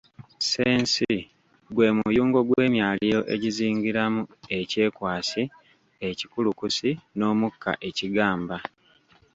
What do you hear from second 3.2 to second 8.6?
egizingiramu ekyekwasi, ekikulukusi n'omukka ekigamba.